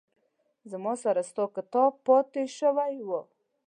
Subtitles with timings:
[0.71, 3.21] زما سره ستا کتاب پاتې شوي وه